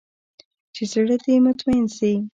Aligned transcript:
چې 0.75 0.83
زړه 0.91 1.15
دې 1.23 1.35
مطمين 1.45 1.85
سي. 1.97 2.13